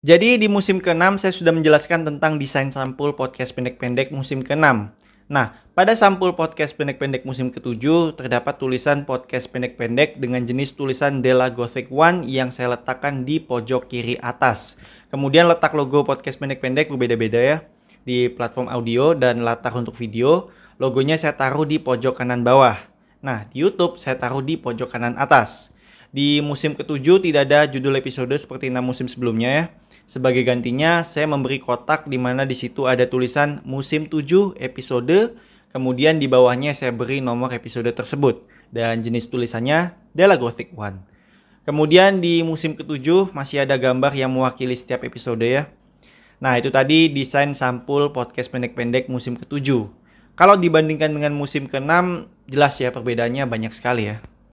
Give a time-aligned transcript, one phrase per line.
[0.00, 4.96] Jadi di musim ke-6 saya sudah menjelaskan tentang desain sampul podcast pendek-pendek musim ke-6.
[5.28, 11.52] Nah, pada sampul podcast pendek-pendek musim ke-7 terdapat tulisan podcast pendek-pendek dengan jenis tulisan Della
[11.52, 14.80] Gothic One yang saya letakkan di pojok kiri atas.
[15.12, 17.56] Kemudian letak logo podcast pendek-pendek berbeda-beda ya
[18.08, 20.48] di platform audio dan latar untuk video.
[20.80, 22.80] Logonya saya taruh di pojok kanan bawah.
[23.20, 25.76] Nah, di YouTube saya taruh di pojok kanan atas.
[26.10, 29.64] Di musim ke-7 tidak ada judul episode seperti enam musim sebelumnya ya.
[30.10, 35.38] Sebagai gantinya, saya memberi kotak di mana di situ ada tulisan musim 7 episode,
[35.70, 38.42] kemudian di bawahnya saya beri nomor episode tersebut
[38.74, 41.06] dan jenis tulisannya Della Gothic One.
[41.62, 45.70] Kemudian di musim ke-7 masih ada gambar yang mewakili setiap episode ya.
[46.42, 49.86] Nah, itu tadi desain sampul podcast pendek-pendek musim ke-7.
[50.34, 54.24] Kalau dibandingkan dengan musim ke-6, jelas ya perbedaannya banyak sekali ya.